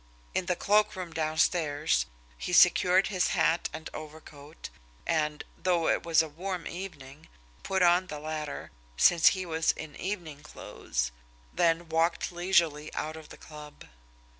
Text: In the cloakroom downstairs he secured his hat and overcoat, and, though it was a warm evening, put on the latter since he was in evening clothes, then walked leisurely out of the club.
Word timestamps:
In 0.33 0.47
the 0.47 0.55
cloakroom 0.55 1.13
downstairs 1.13 2.07
he 2.35 2.53
secured 2.53 3.09
his 3.09 3.27
hat 3.37 3.69
and 3.71 3.87
overcoat, 3.93 4.71
and, 5.05 5.43
though 5.61 5.87
it 5.89 6.01
was 6.01 6.23
a 6.23 6.27
warm 6.27 6.65
evening, 6.65 7.27
put 7.61 7.83
on 7.83 8.07
the 8.07 8.17
latter 8.17 8.71
since 8.97 9.27
he 9.37 9.45
was 9.45 9.71
in 9.73 9.95
evening 9.95 10.41
clothes, 10.41 11.11
then 11.53 11.87
walked 11.87 12.31
leisurely 12.31 12.91
out 12.95 13.15
of 13.15 13.29
the 13.29 13.37
club. 13.37 13.85